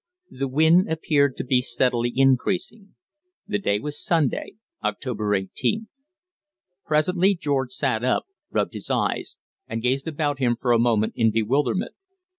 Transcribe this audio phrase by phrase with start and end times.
[0.31, 2.95] The wind appeared to be steadily increasing.
[3.47, 5.89] The day was Sunday, October 18th.
[6.87, 9.37] Presently George sat up, rubbed his eyes
[9.67, 11.93] and gazed about him for a moment in bewilderment.